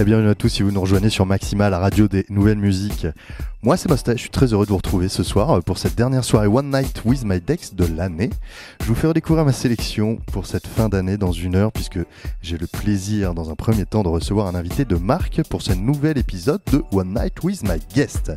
[0.00, 3.08] Et bienvenue à tous si vous nous rejoignez sur Maxima, la radio des nouvelles musiques.
[3.64, 6.22] Moi c'est Mostet, je suis très heureux de vous retrouver ce soir pour cette dernière
[6.22, 8.30] soirée One Night with My Dex de l'année.
[8.80, 11.98] Je vous ferai découvrir ma sélection pour cette fin d'année dans une heure puisque
[12.42, 15.72] j'ai le plaisir dans un premier temps de recevoir un invité de marque pour ce
[15.72, 18.30] nouvel épisode de One Night with My Guest.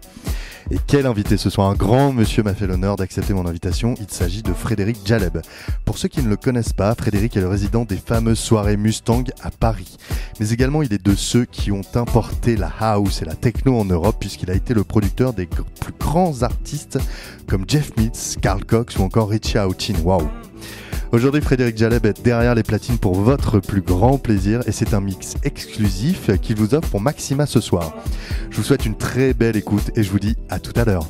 [0.72, 1.70] Et quel invité ce soir?
[1.70, 3.96] Un grand monsieur m'a fait l'honneur d'accepter mon invitation.
[4.00, 5.40] Il s'agit de Frédéric Jaleb.
[5.86, 9.24] Pour ceux qui ne le connaissent pas, Frédéric est le résident des fameuses soirées Mustang
[9.42, 9.98] à Paris.
[10.40, 13.86] Mais également il est de ceux qui ont importé la house et la techno en
[13.86, 17.00] Europe puisqu'il a été le producteur des plus grands artistes
[17.48, 19.96] comme Jeff Mitz, Carl Cox ou encore Richie Houghton.
[20.04, 20.30] Waouh
[21.12, 25.02] Aujourd'hui, Frédéric Jaleb est derrière les platines pour votre plus grand plaisir et c'est un
[25.02, 27.94] mix exclusif qu'il vous offre pour Maxima ce soir.
[28.50, 31.06] Je vous souhaite une très belle écoute et je vous dis à tout à l'heure.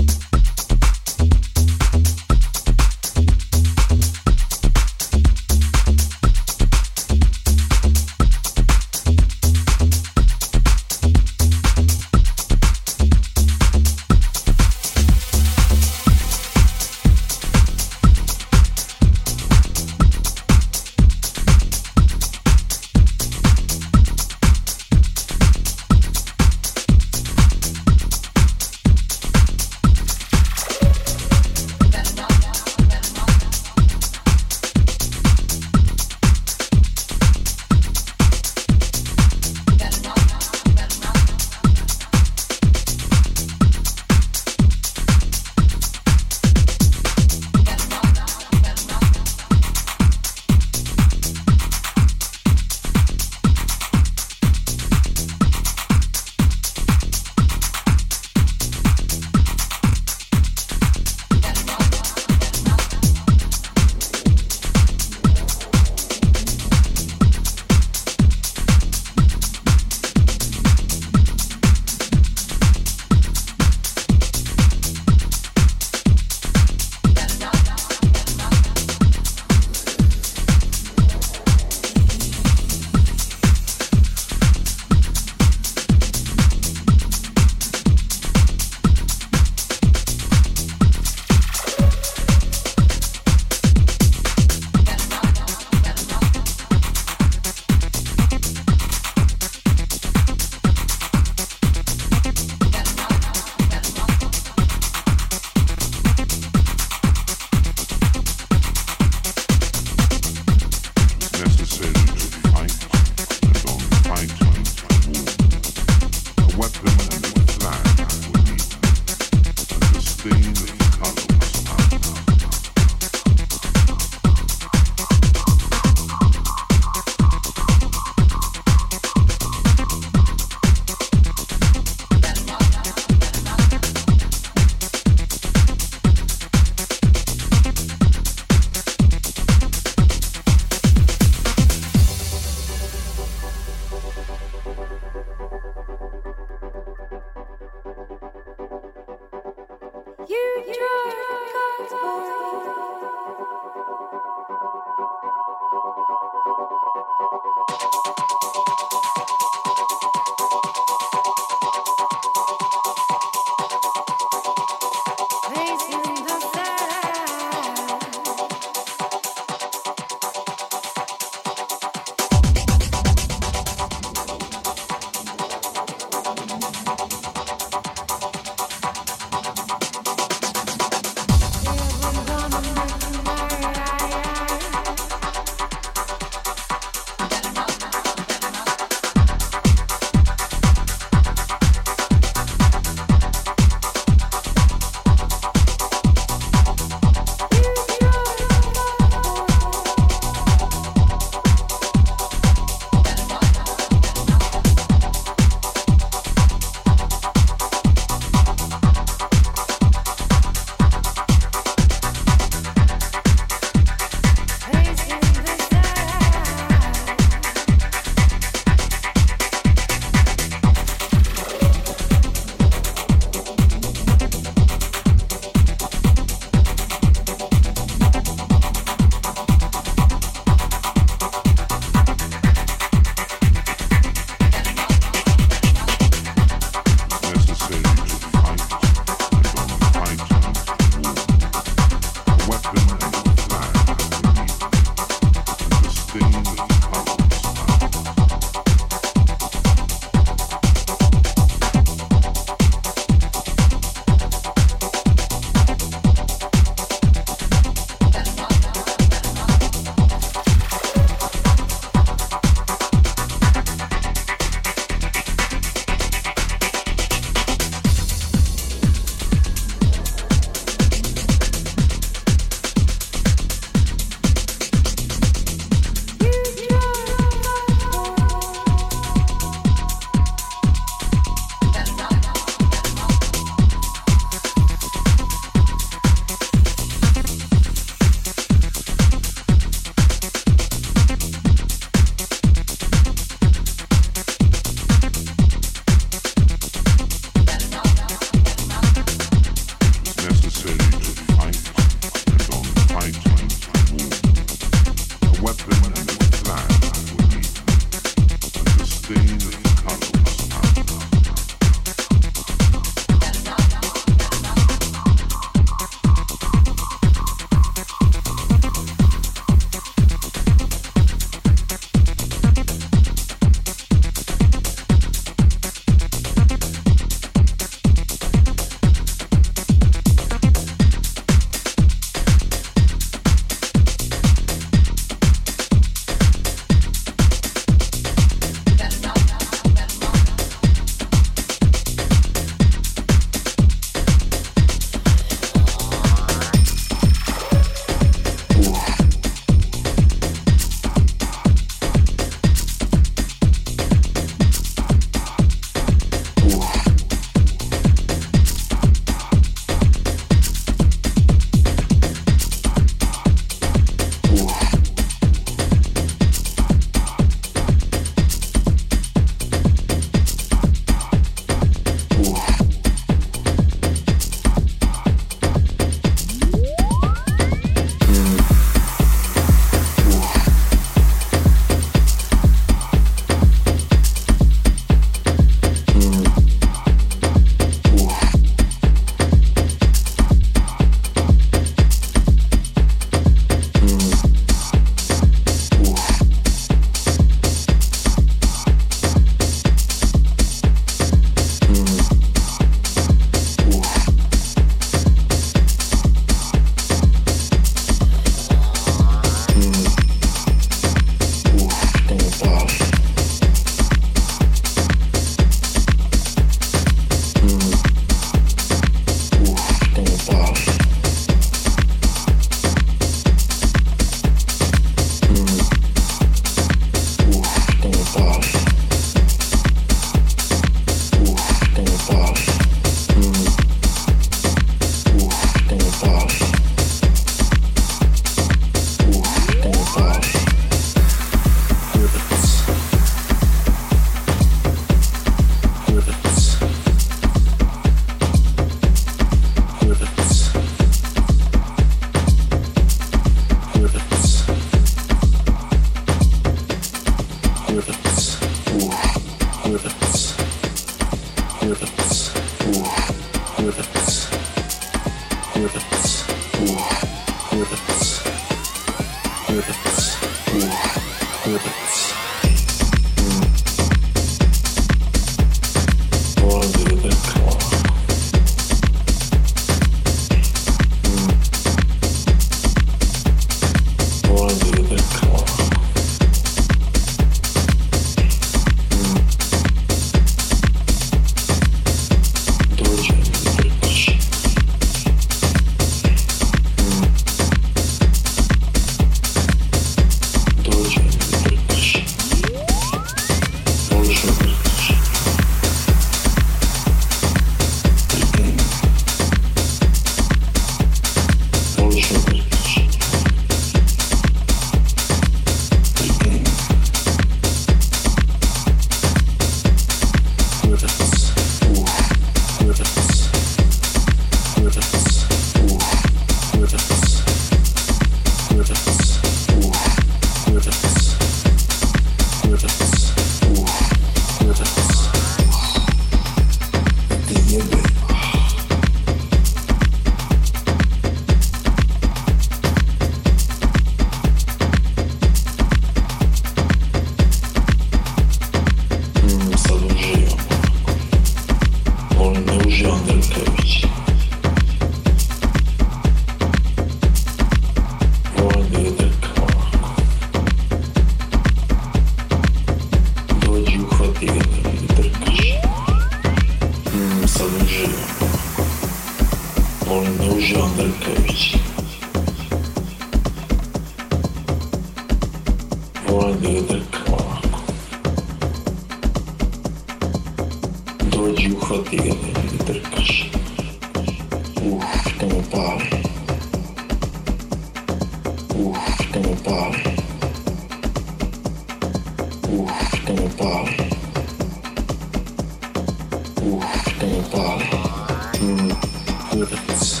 [599.44, 600.00] Words.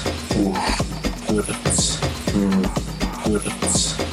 [1.28, 2.00] Words.
[3.28, 4.03] Words.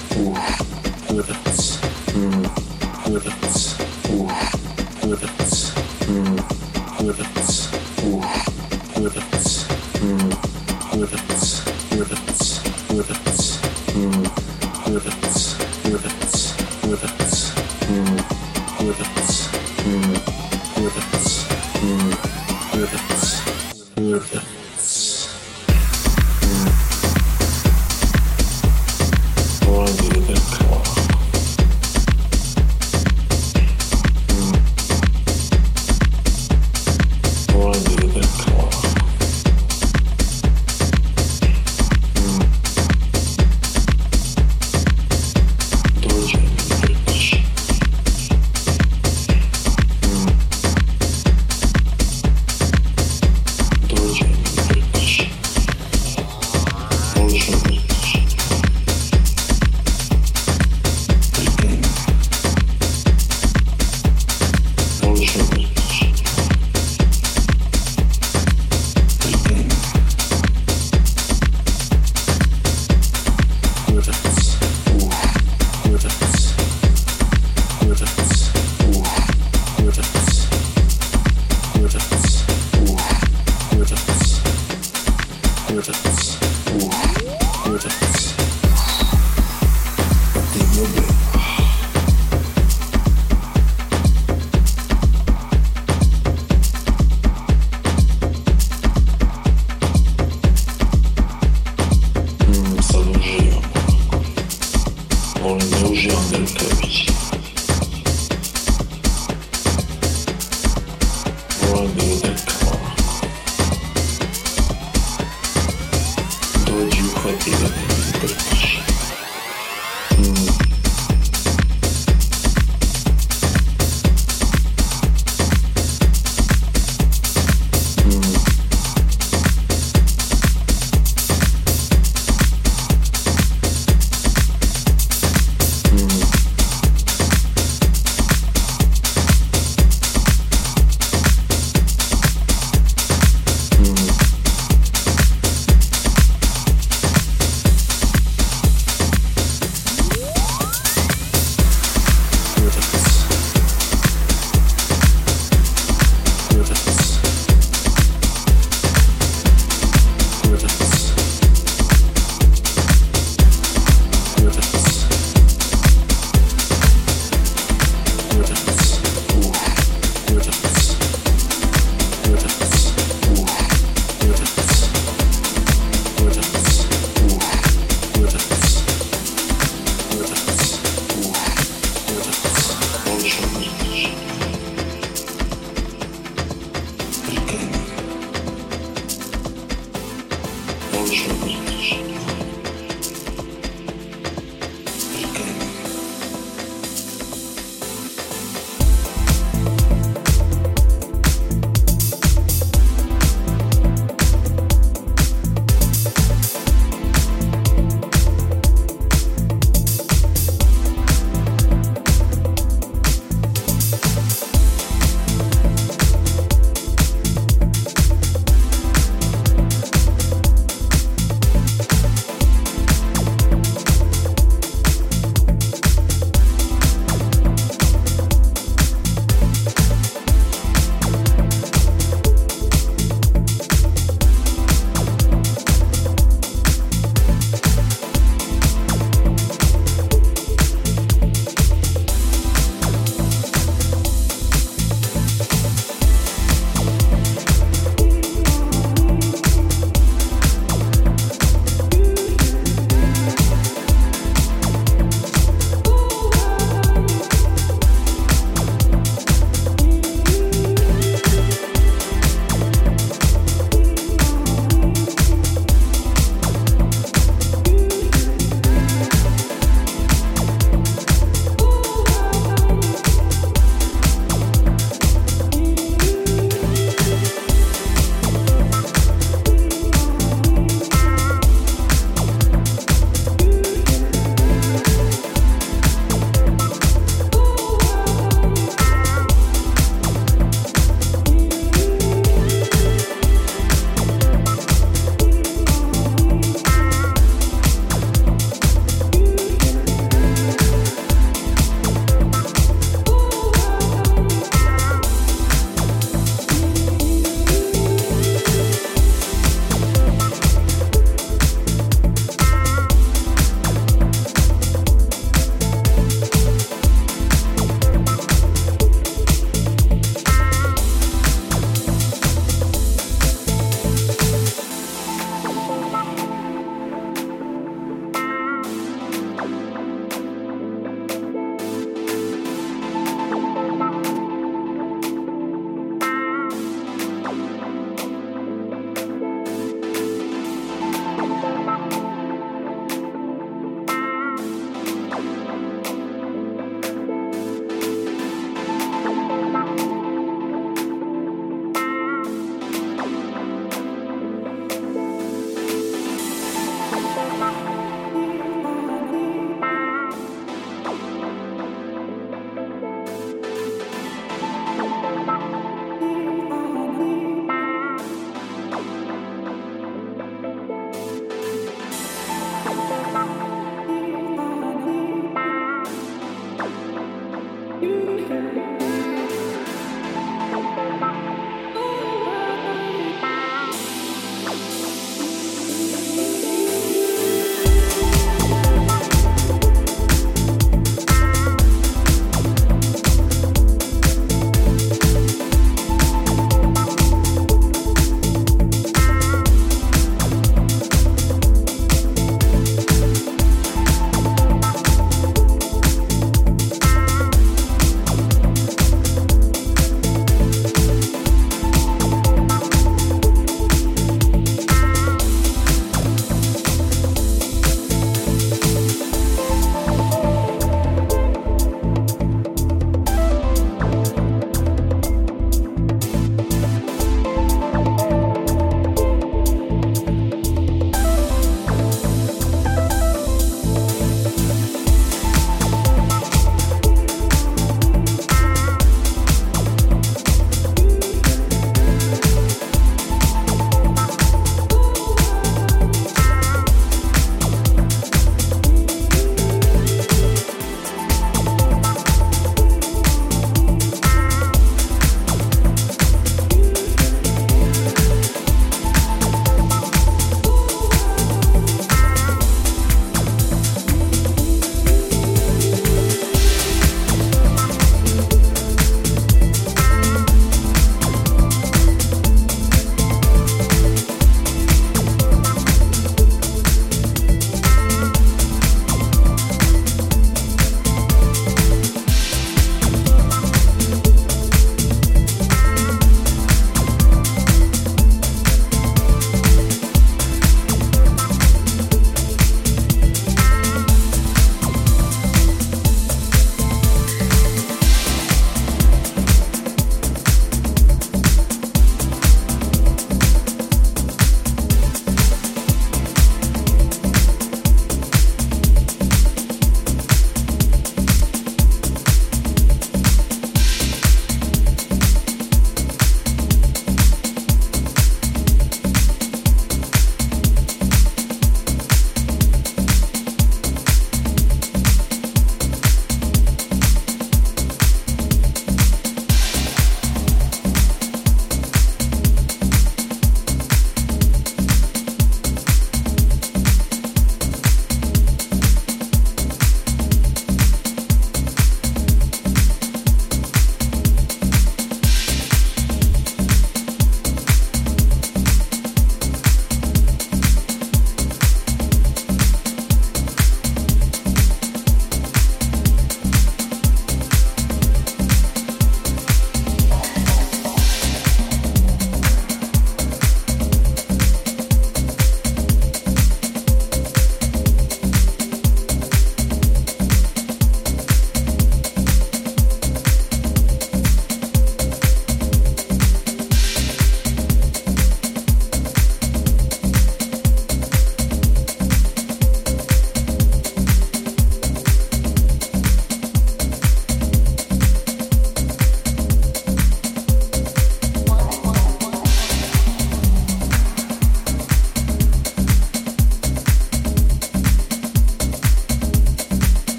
[111.71, 112.50] Follow the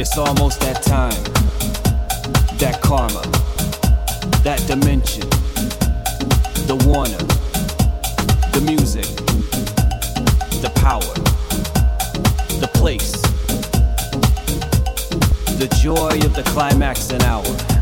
[0.00, 1.24] It's almost that time,
[2.58, 3.22] that karma,
[4.44, 5.28] that dimension,
[6.68, 7.18] the warner,
[8.52, 9.06] the music,
[10.62, 11.00] the power,
[12.60, 13.20] the place,
[15.58, 17.77] the joy of the climax and hour.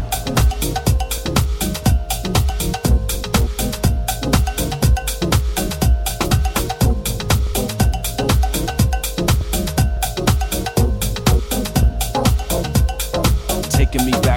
[13.97, 14.36] Taking me back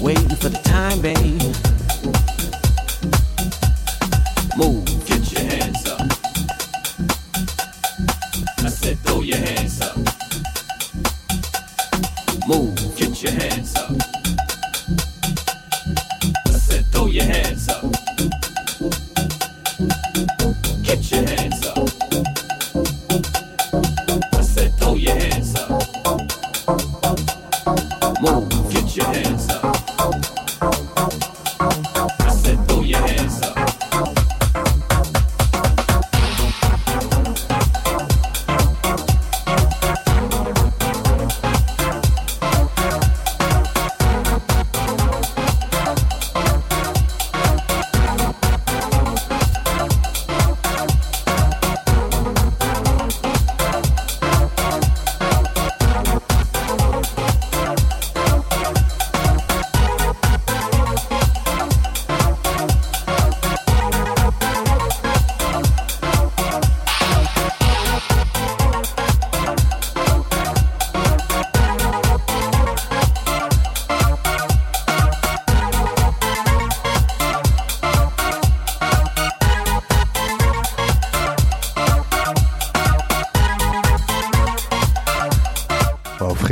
[0.00, 1.40] waiting for the time, babe.
[4.56, 4.89] Move.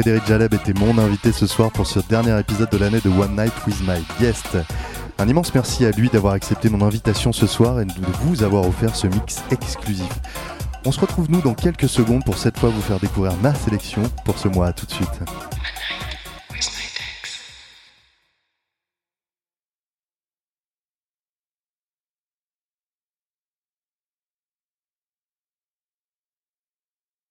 [0.08, 3.36] Frédéric Jaleb était mon invité ce soir pour ce dernier épisode de l'année de One
[3.36, 4.56] Night with My Guest.
[5.18, 7.92] Un immense merci à lui d'avoir accepté mon invitation ce soir et de
[8.22, 10.08] vous avoir offert ce mix exclusif.
[10.86, 14.00] On se retrouve nous dans quelques secondes pour cette fois vous faire découvrir ma sélection
[14.24, 14.68] pour ce mois.
[14.68, 15.20] À tout de suite.